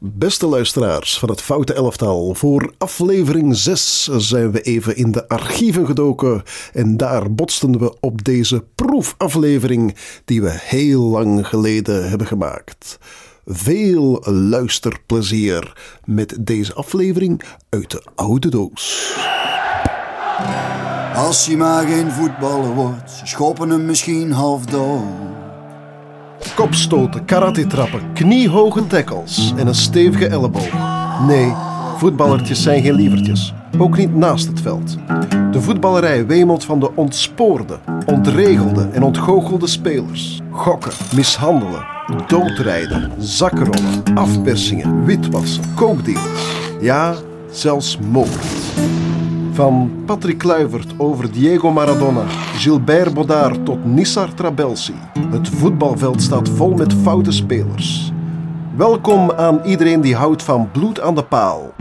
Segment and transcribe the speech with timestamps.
[0.00, 5.86] Beste luisteraars van het Foute Elftal, voor aflevering 6 zijn we even in de archieven
[5.86, 12.98] gedoken en daar botsten we op deze proefaflevering die we heel lang geleden hebben gemaakt.
[13.46, 19.14] Veel luisterplezier met deze aflevering uit de oude doos.
[21.14, 25.37] Als hij maar geen voetballer wordt, schoppen hem misschien half dood.
[26.58, 30.70] Kopstoten, karate-trappen, kniehoge tackles en een stevige elleboog.
[31.26, 31.52] Nee,
[31.96, 33.54] voetballertjes zijn geen lievertjes.
[33.78, 34.96] Ook niet naast het veld.
[35.52, 40.40] De voetballerij wemelt van de ontspoorde, ontregelde en ontgoochelde spelers.
[40.50, 41.86] Gokken, mishandelen,
[42.26, 46.60] doodrijden, zakkenrollen, afpersingen, witwassen, kookdeals.
[46.80, 47.14] Ja,
[47.50, 48.46] zelfs moord.
[49.58, 54.94] Van Patrick Kluivert over Diego Maradona, Gilbert Bodard tot Nissar Trabelsi.
[55.30, 58.12] Het voetbalveld staat vol met foute spelers.
[58.76, 61.74] Welkom aan iedereen die houdt van bloed aan de paal.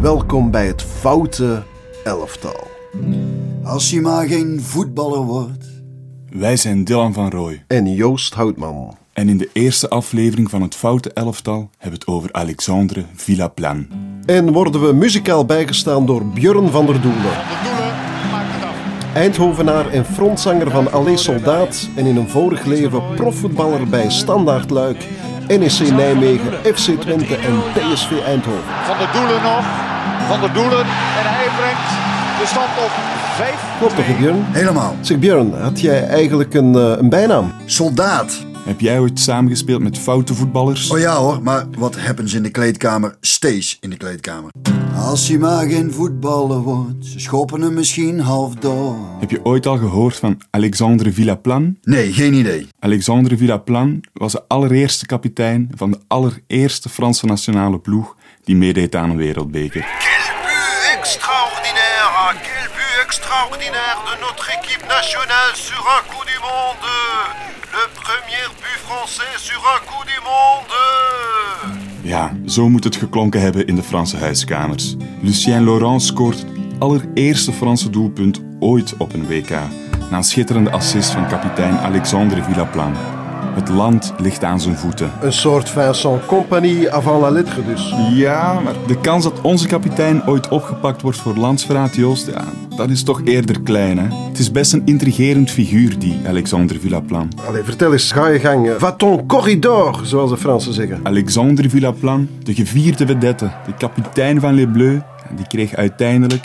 [0.00, 1.62] Welkom bij het Foute
[2.04, 2.66] Elftal.
[3.64, 5.66] Als hij maar geen voetballer wordt.
[6.30, 7.64] Wij zijn Dylan van Rooij.
[7.66, 8.96] En Joost Houtman.
[9.12, 13.86] En in de eerste aflevering van het Foute Elftal hebben we het over Alexandre Villaplan.
[14.28, 17.32] En worden we muzikaal bijgestaan door Björn van der Doelen.
[19.14, 25.06] Eindhovenaar en frontzanger van Allee Soldaat en in een vorig leven profvoetballer bij Standaard Luik,
[25.46, 28.62] NEC Nijmegen, FC Twente en PSV Eindhoven.
[28.84, 29.64] Van der Doelen nog.
[30.28, 30.80] Van der Doelen.
[30.80, 31.88] En hij brengt
[32.40, 32.90] de stand op
[33.36, 33.76] 5.
[33.78, 34.44] Klopt toch, Björn?
[34.50, 34.94] Helemaal.
[35.00, 37.52] Zeg Björn, had jij eigenlijk een, eh, een bijnaam?
[37.64, 38.46] Soldaat.
[38.68, 40.90] Heb jij ooit samengespeeld met foute voetballers?
[40.90, 44.50] Oh ja hoor, maar wat happens in de kleedkamer, stays in de kleedkamer.
[44.96, 48.96] Als hij maar geen voetballer wordt, ze schoppen hem misschien half dood.
[49.20, 51.76] Heb je ooit al gehoord van Alexandre Villaplan?
[51.82, 52.68] Nee, geen idee.
[52.78, 59.10] Alexandre Villaplan was de allereerste kapitein van de allereerste Franse nationale ploeg die meedeed aan
[59.10, 59.80] een wereldbeker.
[59.80, 67.47] Quel but extraordinaire Quel but extraordinaire de notre équipe nationale sur un coup du monde
[72.48, 74.96] zo moet het geklonken hebben in de Franse huiskamers.
[75.20, 76.48] Lucien Laurent scoort het
[76.78, 79.50] allereerste Franse doelpunt ooit op een WK.
[80.10, 82.92] Na een schitterende assist van kapitein Alexandre Villaplan.
[83.54, 85.10] Het land ligt aan zijn voeten.
[85.20, 87.94] Een soort Vincent Compagnie avant la lettre dus.
[88.10, 92.44] Ja, maar de kans dat onze kapitein ooit opgepakt wordt voor landsverraad, Joost, ja,
[92.78, 93.98] dat is toch eerder klein.
[93.98, 94.28] Hè?
[94.28, 97.32] Het is best een intrigerend figuur, die Alexandre Villaplan.
[97.46, 98.74] Allee, vertel eens, ga je gang.
[98.78, 101.00] Va ton corridor, zoals de Fransen zeggen.
[101.02, 105.00] Alexandre Villaplan, de gevierde vedette, de kapitein van Les Bleus,
[105.36, 106.44] die kreeg uiteindelijk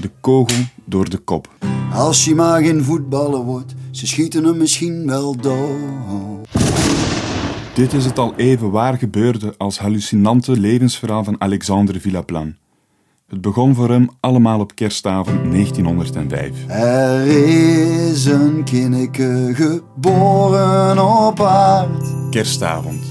[0.00, 1.48] de kogel door de kop.
[1.92, 6.48] Als hij maar geen voetballer wordt, ze schieten hem misschien wel dood.
[7.74, 12.54] Dit is het al even waar gebeurde als hallucinante levensverhaal van Alexandre Villaplan.
[13.26, 16.68] Het begon voor hem allemaal op kerstavond 1905.
[16.68, 22.30] Er is een kinneke geboren op aard.
[22.30, 23.02] Kerstavond,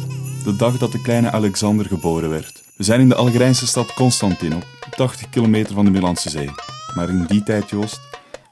[0.43, 2.63] de dag dat de kleine Alexander geboren werd.
[2.77, 4.65] We zijn in de Algerijnse stad Constantin, op
[4.95, 6.49] 80 kilometer van de Middellandse Zee.
[6.95, 7.99] Maar in die tijd, Joost,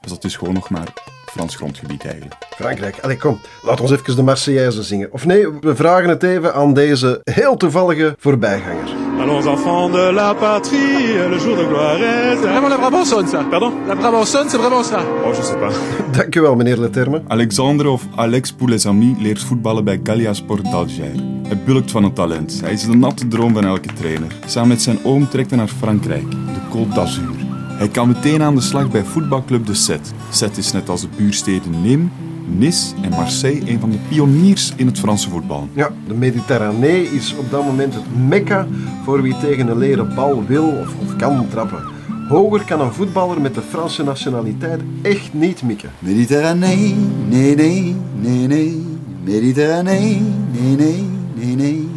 [0.00, 0.92] was dat dus gewoon nog maar
[1.26, 2.34] Frans grondgebied eigenlijk.
[2.56, 2.98] Frankrijk.
[3.00, 3.40] Allee, kom.
[3.62, 5.12] Laat ons even de Marseillaise zingen.
[5.12, 9.03] Of nee, we vragen het even aan deze heel toevallige voorbijganger.
[9.20, 12.36] Allons enfants de la patrie, le jour de gloire est...
[12.36, 13.44] Vraiment la Brabançonne, ça.
[13.50, 15.00] Pardon La Brabançonne, c'est vraiment ça.
[15.24, 15.72] Oh, je sais pas.
[16.18, 17.22] Dankjewel, meneer Leterme.
[17.28, 21.12] Alexandre of Alex pour les amis leert voetballen bij Gallia Sport d'Alger.
[21.46, 22.60] Hij bulkt van het talent.
[22.60, 24.32] Hij is de natte droom van elke trainer.
[24.46, 27.34] Samen met zijn oom trekt hij naar Frankrijk, de Côte d'Azur.
[27.68, 30.12] Hij kan meteen aan de slag bij voetbalclub de Set.
[30.30, 34.86] Set is net als de buursteden Nîmes, Nice en Marseille een van de pioniers in
[34.86, 35.68] het Franse voetbal.
[35.72, 38.66] Ja, de Mediterranee is op dat moment het mekka
[39.04, 41.82] voor wie tegen een leren bal wil of, of kan trappen.
[42.28, 45.90] Hoger kan een voetballer met de Franse nationaliteit echt niet mikken.
[45.98, 46.94] Mediterranee,
[47.28, 48.86] nee, nee, nee, nee.
[49.24, 50.22] Mediterranee,
[50.52, 51.88] nee, nee, nee, nee.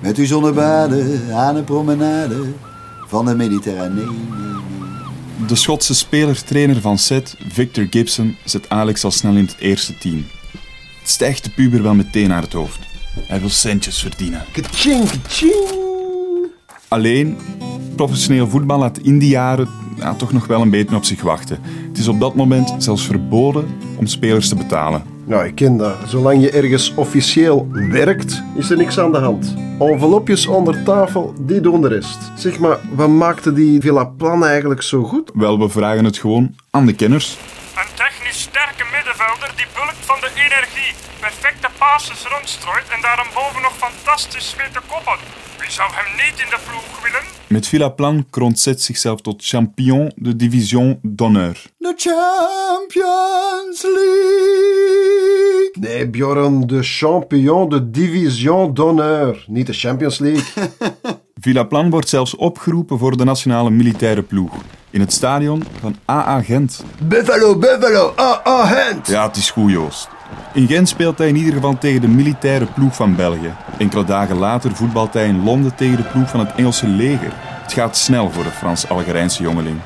[0.00, 2.42] Met uw zonnebaden aan een promenade
[3.06, 4.08] van de Mediterranee.
[5.46, 10.26] De Schotse speler-trainer van Set, Victor Gibson, zet Alex al snel in het eerste team.
[11.00, 12.78] Het stijgt de puber wel meteen naar het hoofd.
[13.26, 14.44] Hij wil centjes verdienen.
[14.52, 15.82] Kaching, kaching.
[16.88, 17.36] Alleen,
[17.96, 21.58] professioneel voetbal laat in die jaren ja, toch nog wel een beetje op zich wachten.
[21.88, 23.66] Het is op dat moment zelfs verboden
[23.96, 25.13] om spelers te betalen.
[25.26, 25.96] Nou, ik ken dat.
[26.06, 29.54] Zolang je ergens officieel werkt, is er niks aan de hand.
[29.78, 32.18] Envelopjes onder tafel, die doen de rest.
[32.36, 35.30] Zeg maar, wat maakte die Villa Plan eigenlijk zo goed?
[35.34, 37.38] Wel, we vragen het gewoon aan de kenners.
[37.76, 43.76] Een technisch sterke middenvelder die bulkt van de energie, perfecte passes rondstrooit en daarboven nog
[43.76, 45.18] fantastisch weet te koppen.
[45.58, 47.33] Wie zou hem niet in de ploeg willen?
[47.46, 51.62] Met Villaplan kroont Zet zichzelf tot champion de division d'honneur.
[51.78, 55.70] De Champions League.
[55.80, 59.44] Nee, Bjorn, de champion de division d'honneur.
[59.48, 60.44] Niet de Champions League.
[61.40, 64.52] Villaplan wordt zelfs opgeroepen voor de nationale militaire ploeg.
[64.90, 66.84] In het stadion van AA Gent.
[67.02, 69.06] Buffalo, Buffalo, ah, Gent.
[69.06, 70.08] Ja, het is goed, Joost.
[70.54, 73.52] In Gent speelt hij in ieder geval tegen de militaire ploeg van België.
[73.78, 77.32] Enkele dagen later voetbalt hij in Londen tegen de ploeg van het Engelse leger.
[77.62, 79.76] Het gaat snel voor de Frans-Algerijnse jongeling.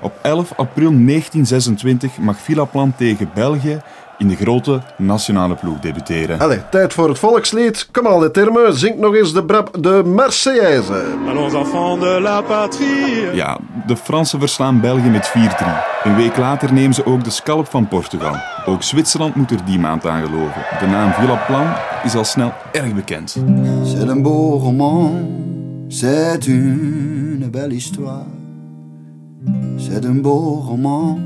[0.00, 3.80] Op 11 april 1926 mag Villaplan tegen België
[4.18, 6.40] in de grote nationale ploeg debuteren.
[6.40, 7.88] Allee, tijd voor het volkslied.
[7.92, 8.74] Kom al, de termen.
[8.74, 11.04] Zing nog eens de brab de Marseillaise.
[11.28, 13.34] Allons enfants de la patrie.
[13.34, 15.32] Ja, de Fransen verslaan België met 4-3.
[16.02, 18.34] Een week later nemen ze ook de scalp van Portugal.
[18.66, 20.62] Ook Zwitserland moet er die maand aan geloven.
[20.80, 21.66] De naam Villaplan
[22.04, 23.36] is al snel erg bekend.
[23.84, 25.10] C'est un beau roman,
[25.88, 28.26] c'est une belle histoire.
[29.76, 31.18] C'est un beau roman,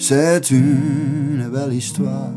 [0.00, 2.32] c'est une belle histoire.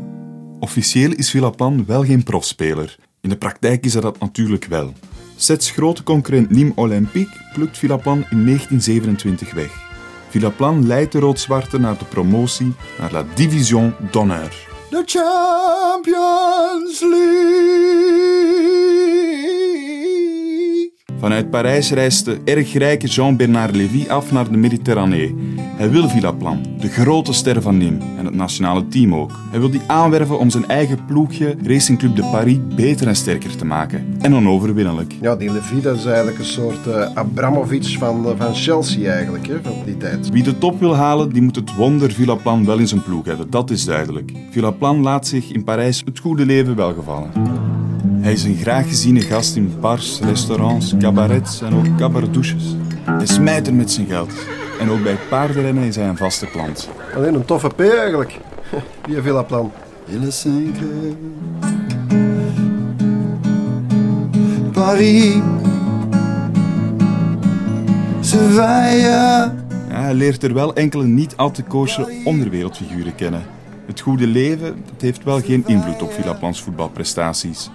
[0.60, 2.96] Officieel is Villaplan wel geen profspeler.
[3.20, 4.92] In de praktijk is hij dat natuurlijk wel.
[5.36, 9.70] Sets grote concurrent Nîmes Olympique plukt Villaplan in 1927 weg.
[10.28, 14.66] Villaplan leidt de rood-zwarte naar de promotie naar La Division d'honneur.
[14.90, 18.44] De Champions League.
[21.24, 25.34] Vanuit Parijs reist de erg rijke Jean-Bernard Lévy af naar de Mediterranee.
[25.58, 29.38] Hij wil Villaplan, de grote ster van Nîmes en het nationale team ook.
[29.50, 33.56] Hij wil die aanwerven om zijn eigen ploegje Racing Club de Paris beter en sterker
[33.56, 34.16] te maken.
[34.20, 35.14] En onoverwinnelijk.
[35.20, 39.46] Ja, die Levy, dat is eigenlijk een soort eh, Abramovic van, eh, van Chelsea eigenlijk,
[39.46, 40.30] hè, van die tijd.
[40.30, 43.50] Wie de top wil halen, die moet het wonder Villaplan wel in zijn ploeg hebben.
[43.50, 44.32] Dat is duidelijk.
[44.50, 47.73] Villaplan laat zich in Parijs het goede leven welgevallen.
[48.24, 52.76] Hij is een graag geziene gast in bars, restaurants, cabarets en ook cabardouches.
[53.04, 54.32] Hij smijt er met zijn geld.
[54.80, 56.88] En ook bij paardenrennen is hij een vaste klant.
[57.14, 58.38] Alleen een toffe P eigenlijk.
[59.06, 59.46] Die le 5
[64.72, 65.34] Paris
[68.20, 69.08] se veille.
[69.08, 69.54] Ja,
[69.88, 73.42] hij leert er wel enkele niet al te koosje onderwereldfiguren kennen.
[73.86, 77.70] Het goede leven dat heeft wel geen invloed op Villaplans voetbalprestaties.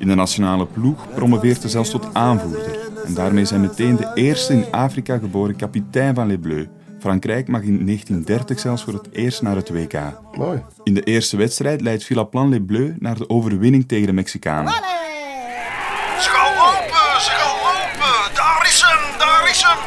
[0.00, 2.78] In de nationale ploeg promoveert hij zelfs tot aanvoerder.
[3.04, 6.66] En daarmee hij meteen de eerste in Afrika geboren kapitein van Les Bleus.
[7.00, 10.20] Frankrijk mag in 1930 zelfs voor het eerst naar het WK.
[10.32, 10.62] Mooi.
[10.82, 14.72] In de eerste wedstrijd leidt Villaplan Les Bleus naar de overwinning tegen de Mexicanen.
[14.72, 18.34] Ze gaan lopen, ze gaan lopen.
[18.34, 19.78] Daar is hem, daar is hem.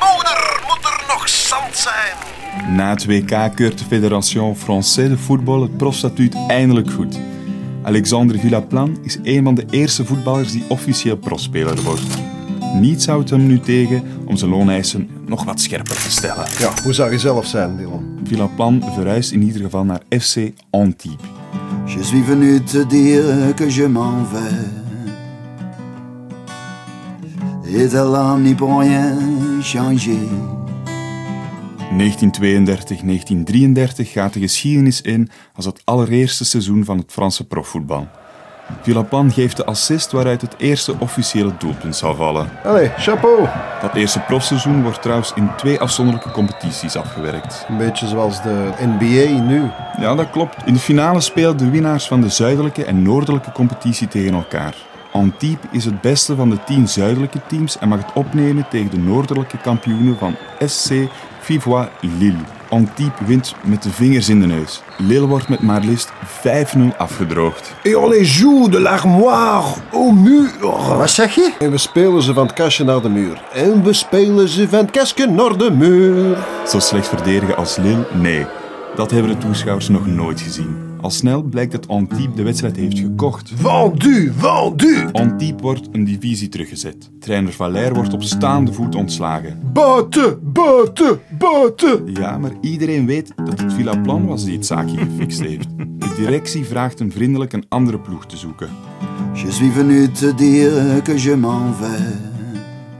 [0.00, 2.76] Moeder, moet er nog zand zijn.
[2.76, 7.18] Na het WK keurt de Fédération Française de Football het profstatuut eindelijk goed.
[7.82, 12.18] Alexandre Villaplan is een van de eerste voetballers die officieel profspeler wordt.
[12.80, 16.46] Niets houdt hem nu tegen om zijn looneisen nog wat scherper te stellen.
[16.58, 18.18] Ja, hoe zou je zelf zijn, Dylan?
[18.24, 21.26] Villaplan verhuist in ieder geval naar FC Antibes.
[21.84, 24.78] Je suis venu te dire que je m'en vais.
[27.74, 29.16] Et l'âme n'y pour rien
[29.62, 30.59] changer.
[31.90, 31.94] 1932-1933
[33.96, 38.08] gaat de geschiedenis in als het allereerste seizoen van het Franse profvoetbal.
[38.82, 42.50] Villaplan geeft de assist waaruit het eerste officiële doelpunt zal vallen.
[42.64, 43.48] Allee, chapeau.
[43.80, 47.64] Dat eerste profseizoen wordt trouwens in twee afzonderlijke competities afgewerkt.
[47.68, 49.70] Een beetje zoals de NBA nu.
[49.98, 50.56] Ja, dat klopt.
[50.66, 54.74] In de finale spelen de winnaars van de zuidelijke en noordelijke competitie tegen elkaar.
[55.12, 58.98] Antibes is het beste van de tien zuidelijke teams en mag het opnemen tegen de
[58.98, 60.36] noordelijke kampioenen van
[60.66, 60.92] SC
[61.40, 62.44] Vivois Lille.
[62.68, 64.82] Antibes wint met de vingers in de neus.
[64.96, 66.12] Lille wordt met maar liefst
[66.76, 67.74] 5-0 afgedroogd.
[67.82, 70.50] Et on les joue de l'armoire au mur.
[70.96, 71.52] Wat zeg je?
[71.58, 73.42] En we spelen ze van het kastje naar de muur.
[73.52, 76.38] En we spelen ze van het kastje naar de muur.
[76.68, 78.06] Zo slecht verdedigen als Lille?
[78.12, 78.46] Nee.
[78.94, 80.89] Dat hebben de toeschouwers nog nooit gezien.
[81.00, 83.52] Al snel blijkt dat Antibes de wedstrijd heeft gekocht.
[83.54, 85.08] Vendu, vendu.
[85.12, 87.10] Antibes wordt een divisie teruggezet.
[87.20, 89.60] Trainer Valère wordt op staande voet ontslagen.
[89.72, 92.12] Buiten, buiten, buiten.
[92.12, 95.68] Ja, maar iedereen weet dat het Villaplan was die het zaakje gefixt heeft.
[95.76, 98.68] De directie vraagt hem vriendelijk een andere ploeg te zoeken.
[99.34, 102.00] Je suis venu te dire que je m'en vais.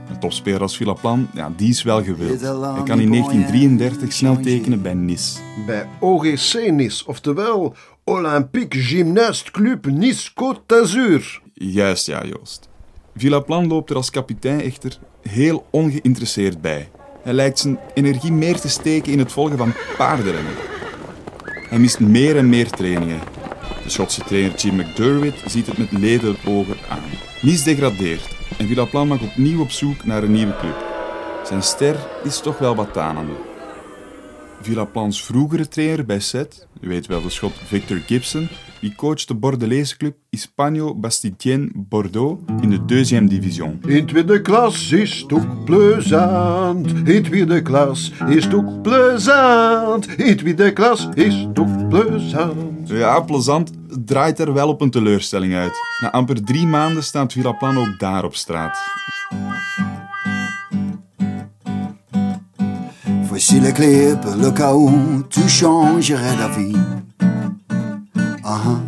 [0.09, 2.41] Een topspeler als Villaplan, ja, die is wel gewild.
[2.41, 5.39] Hij kan in 1933 snel tekenen bij Nice.
[5.65, 11.41] Bij OGC Nice, oftewel Olympique Gymnaste Club Nice Côte d'Azur.
[11.53, 12.69] Juist ja, Joost.
[13.15, 16.89] Villaplan loopt er als kapitein echter heel ongeïnteresseerd bij.
[17.23, 20.53] Hij lijkt zijn energie meer te steken in het volgen van paardenrennen.
[21.69, 23.19] Hij mist meer en meer trainingen.
[23.83, 27.03] De Schotse trainer Jim McDermott ziet het met ledenogen aan.
[27.41, 28.27] Nice degradeert
[28.57, 30.85] en Villaplan mag opnieuw op zoek naar een nieuwe club.
[31.43, 33.50] Zijn ster is toch wel wat tanende.
[34.61, 38.49] Villaplans vroegere trainer bij SET, u weet wel de schot Victor Gibson,
[38.79, 43.79] die coacht de Bordelese club Hispano Bastien Bordeaux in de deuxième division.
[43.87, 47.07] In tweede klas is het ook plezant.
[47.07, 50.07] In tweede klas is het ook plezant.
[50.07, 52.89] In tweede klas is het ook plezant.
[52.89, 53.71] Ja, plezant
[54.05, 55.73] draait er wel op een teleurstelling uit.
[56.01, 58.77] Na amper drie maanden staat Villaplan ook daar op straat.
[63.59, 66.75] Clés pour le cas où tu changerais d'avis.
[68.43, 68.81] Aha.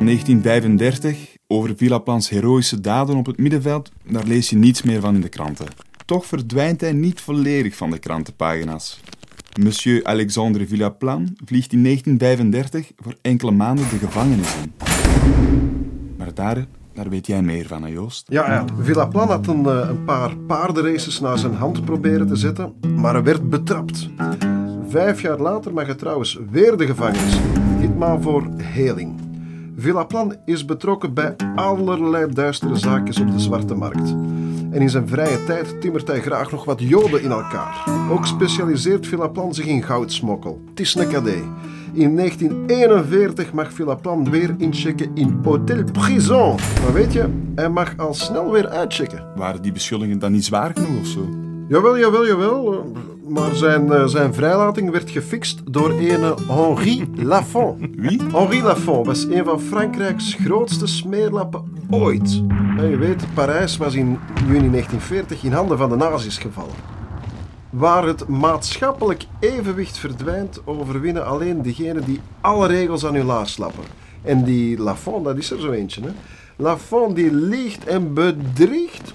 [0.00, 5.20] 1935, over Villaplans heroïsche daden op het middenveld, daar lees je niets meer van in
[5.20, 5.66] de kranten.
[6.04, 9.00] Toch verdwijnt hij niet volledig van de krantenpagina's.
[9.60, 14.72] Monsieur Alexandre Villaplan vliegt in 1935 voor enkele maanden de gevangenis in.
[16.16, 16.66] Maar daar,
[16.96, 18.26] daar weet jij meer van, Joost?
[18.28, 18.64] Ja, ja.
[18.80, 23.50] Villaplan had een, eh, een paar paardenraces naar zijn hand proberen te zetten, maar werd
[23.50, 24.08] betrapt.
[24.88, 27.38] Vijf jaar later mag hij trouwens weer de gevangenis.
[27.80, 29.14] Ditmaal voor heling.
[29.76, 34.10] Villaplan is betrokken bij allerlei duistere zaakjes op de zwarte markt.
[34.70, 37.84] En in zijn vrije tijd timmert hij graag nog wat joden in elkaar.
[38.10, 40.62] Ook specialiseert Villaplan zich in goudsmokkel.
[40.70, 41.42] Het is een.
[41.96, 46.54] In 1941 mag Villaplan weer inchecken in Hotel Prison.
[46.82, 47.24] Maar weet je,
[47.54, 49.24] hij mag al snel weer uitchecken.
[49.36, 51.28] Waren die beschuldigingen dan niet zwaar genoeg of zo?
[51.68, 52.72] Jawel, jawel, jawel.
[52.72, 52.78] eh,
[53.28, 57.86] Maar zijn, eh, zijn vrijlating werd gefixt door een Henri Lafont.
[57.96, 58.20] Wie?
[58.32, 62.42] Henri Lafont was een van Frankrijks grootste smeerlappen ooit.
[62.78, 66.74] En je weet, Parijs was in juni 1940 in handen van de nazi's gevallen.
[67.76, 73.84] Waar het maatschappelijk evenwicht verdwijnt, overwinnen alleen diegenen die alle regels aan hun laars slappen.
[74.22, 76.02] En die Lafont, dat is er zo eentje.
[76.02, 76.10] Hè?
[76.56, 79.14] Lafont die liegt en bedriegt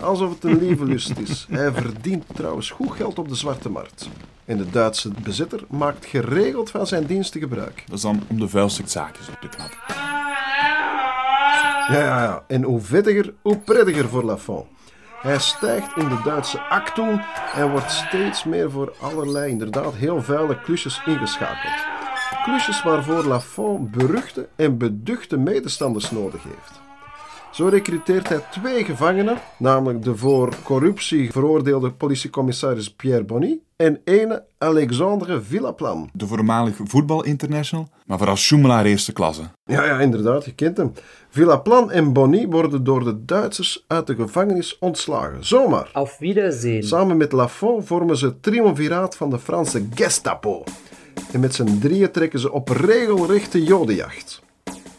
[0.00, 1.46] alsof het een lieve lust is.
[1.50, 4.08] Hij verdient trouwens goed geld op de zwarte markt.
[4.44, 7.84] En de Duitse bezitter maakt geregeld van zijn diensten gebruik.
[7.86, 9.78] Dat is dan om de vuilste zaakjes op te knappen.
[11.88, 12.44] Ja, ja, ja.
[12.46, 14.66] En hoe vettiger, hoe prettiger voor Lafont.
[15.20, 17.20] Hij stijgt in de Duitse actoen
[17.54, 21.86] en wordt steeds meer voor allerlei inderdaad heel vuile klusjes ingeschakeld.
[22.42, 26.89] Klusjes waarvoor Lafont beruchte en beduchte medestanders nodig heeft.
[27.50, 34.44] Zo recruteert hij twee gevangenen, namelijk de voor corruptie veroordeelde politiecommissaris Pierre Bonny en ene
[34.58, 36.10] Alexandre Villaplan.
[36.12, 39.42] De voormalig voetbalinternational, maar vooral schoemelaar eerste klasse.
[39.64, 40.92] Ja, ja, inderdaad, je kent hem.
[41.28, 45.44] Villaplan en Bonny worden door de Duitsers uit de gevangenis ontslagen.
[45.44, 45.90] Zomaar.
[45.92, 46.82] Auf Wiedersehen.
[46.82, 50.64] Samen met Lafont vormen ze het triumviraat van de Franse Gestapo.
[51.32, 54.42] En met z'n drieën trekken ze op regelrechte jodenjacht.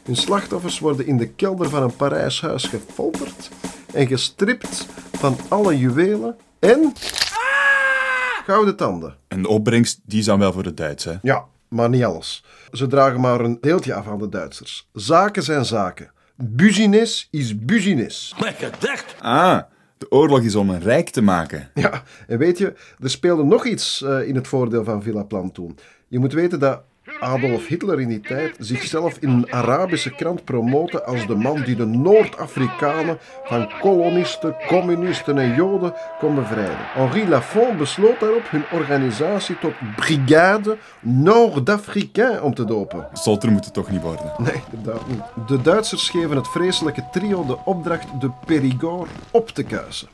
[0.04, 3.50] Hun slachtoffers worden in de kelder van een Parijs huis gefolterd
[3.94, 6.94] en gestript van alle juwelen en
[8.46, 9.16] gouden tanden.
[9.28, 11.14] En de opbrengst, die is dan wel voor de Duits, hè?
[11.22, 12.44] Ja, maar niet alles.
[12.72, 14.90] Ze dragen maar een deeltje af aan de Duitsers.
[14.94, 16.12] Zaken zijn zaken.
[16.36, 18.34] Business is business.
[19.20, 19.60] Ah,
[19.98, 21.70] de oorlog is om een rijk te maken.
[21.74, 25.78] Ja, en weet je, er speelde nog iets eh, in het voordeel van Villaplan toen.
[26.08, 26.82] Je moet weten dat
[27.22, 31.76] Adolf Hitler in die tijd zichzelf in een Arabische krant promoten als de man die
[31.76, 36.78] de Noord-Afrikanen van kolonisten, communisten en Joden kon bevrijden.
[36.94, 43.08] Henri Lafont besloot daarop hun organisatie tot Brigade Nord-Africain om te dopen.
[43.14, 44.32] Zolter moet het toch niet worden.
[44.38, 45.48] Nee, inderdaad niet.
[45.48, 50.08] De Duitsers geven het vreselijke trio de opdracht de Périgord op te kuisen.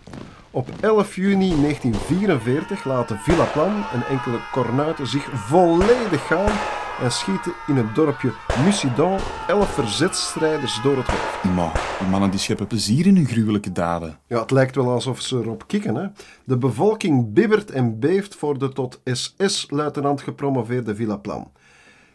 [0.52, 6.52] Op 11 juni 1944 laten Villaplan en enkele kornuiten zich volledig gaan
[7.02, 11.44] en schieten in het dorpje Musidon elf verzetstrijders door het hoofd.
[11.44, 14.20] Maar die mannen die scheppen plezier in hun gruwelijke daden.
[14.28, 15.96] Ja, het lijkt wel alsof ze erop kikken.
[15.96, 16.08] Hè?
[16.44, 21.52] De bevolking bibbert en beeft voor de tot SS-luitenant gepromoveerde Villaplan.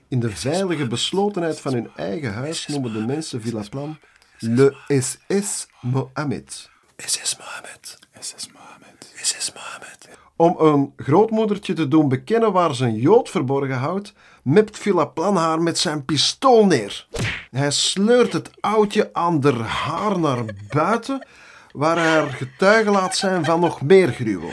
[0.08, 3.98] In de veilige beslotenheid van hun eigen huis noemen de mensen Villaplan
[4.38, 6.70] Le SS Mohammed.
[6.96, 7.98] SS Mohammed.
[8.18, 9.12] SS Mohammed.
[9.14, 10.08] SS Mohammed.
[10.36, 15.62] Om een grootmoedertje te doen bekennen waar ze een jood verborgen houdt, mept Villaplan haar
[15.62, 17.06] met zijn pistool neer.
[17.50, 21.26] Hij sleurt het oudje aan der haar naar buiten,
[21.72, 24.50] waar hij er getuige laat zijn van nog meer gruwel.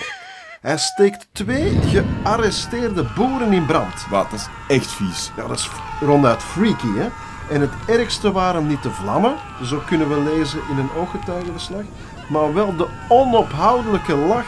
[0.61, 4.07] Hij steekt twee gearresteerde boeren in brand.
[4.09, 5.31] Wat, dat is echt vies.
[5.35, 5.69] Ja, dat is
[5.99, 7.07] ronduit freaky, hè?
[7.49, 11.83] En het ergste waren niet de vlammen, zo kunnen we lezen in een ooggetuigenverslag,
[12.29, 14.47] maar wel de onophoudelijke lach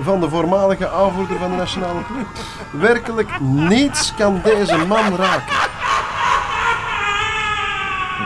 [0.00, 2.28] van de voormalige aanvoerder van de nationale ploeg.
[2.82, 5.56] Werkelijk niets kan deze man raken.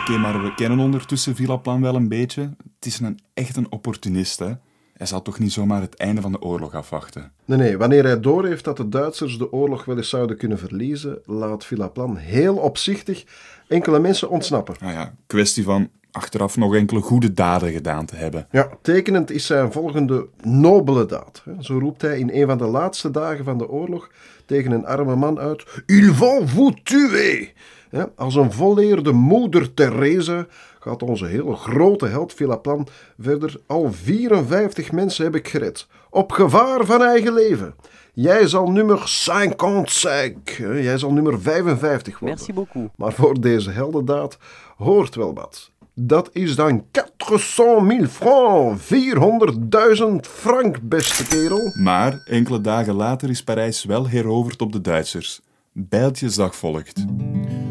[0.00, 2.42] Oké, maar we kennen ondertussen Villaplan wel een beetje.
[2.74, 4.52] Het is een echt een opportunist, hè.
[5.00, 7.32] Hij zal toch niet zomaar het einde van de oorlog afwachten.
[7.44, 11.18] Nee, nee, wanneer hij doorheeft dat de Duitsers de oorlog wel eens zouden kunnen verliezen,
[11.24, 13.24] laat Villaplan heel opzichtig
[13.70, 14.74] enkele mensen ontsnappen.
[14.80, 18.46] Nou ja, kwestie van achteraf nog enkele goede daden gedaan te hebben.
[18.50, 21.42] Ja, tekenend is zijn volgende nobele daad.
[21.60, 24.10] Zo roept hij in een van de laatste dagen van de oorlog
[24.46, 27.52] tegen een arme man uit: Il vont vous tuer!
[27.90, 30.46] Ja, als een volleerde moeder Teresa
[30.80, 32.86] gaat onze hele grote held Villaplan
[33.18, 33.60] verder.
[33.66, 35.86] Al 54 mensen heb ik gered.
[36.10, 37.74] Op gevaar van eigen leven.
[38.12, 40.56] Jij zal nummer 55.
[40.56, 42.38] hè, Jij zal nummer 55 worden.
[42.38, 42.90] Merci beaucoup.
[42.96, 44.38] Maar voor deze heldendaad
[44.76, 45.70] hoort wel wat.
[45.94, 48.92] Dat is dan 400.000 francs.
[48.92, 51.72] 400.000 frank, beste kerel.
[51.74, 55.40] Maar enkele dagen later is Parijs wel heroverd op de Duitsers.
[55.72, 57.04] Bijltjesdag volgt.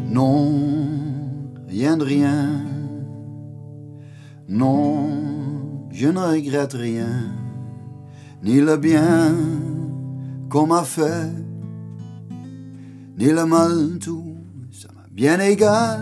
[0.08, 2.66] Non, rien de rien.
[4.46, 7.38] Non, je ne regrette rien.
[8.40, 9.79] Ni le bien
[10.50, 11.30] qu'on m'a fait,
[13.16, 14.34] ni le mal tout,
[14.72, 16.00] ça m'a bien égal.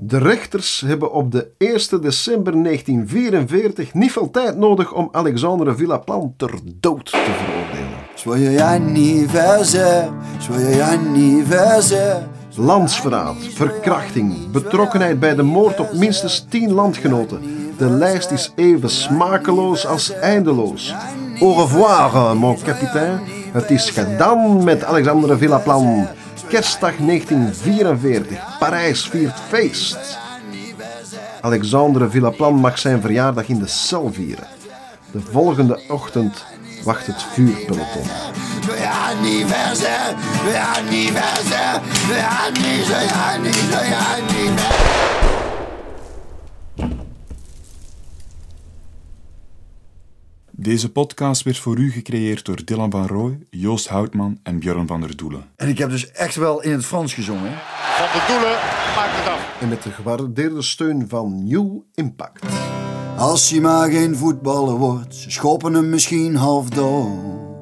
[0.00, 6.34] De rechters hebben op de 1 december 1944 niet veel tijd nodig om Alexandre Villaplan
[6.36, 7.98] ter dood te veroordelen.
[8.14, 12.22] Joyeux anniversaire, joyeux anniversaire.
[12.56, 17.40] Landsverraad, verkrachting, betrokkenheid bij de moord op minstens 10 landgenoten.
[17.76, 20.94] De lijst is even smakeloos als eindeloos.
[21.40, 23.20] Au revoir, mon capitaine.
[23.52, 26.06] Het is gedaan met Alexandre Villaplan.
[26.48, 28.56] Kerstdag 1944.
[28.58, 30.18] Parijs viert feest.
[31.40, 34.46] Alexandre Villaplan mag zijn verjaardag in de cel vieren.
[35.10, 36.44] De volgende ochtend
[36.84, 38.06] wacht het vuurpeloton.
[39.08, 40.14] Anniversaire,
[40.76, 41.80] anniversaire,
[42.46, 44.94] anniversaire, joyeux anniversaire.
[50.64, 55.00] Deze podcast werd voor u gecreëerd door Dylan van Rooij, Joost Houtman en Björn van
[55.00, 55.44] der Doelen.
[55.56, 57.52] En ik heb dus echt wel in het Frans gezongen.
[57.96, 58.52] Van de Doelen
[58.96, 59.60] maakt het af.
[59.60, 62.44] En met de gewaardeerde steun van New Impact.
[63.16, 67.53] Als hij maar geen voetballer wordt, ze schoppen hem misschien half dood.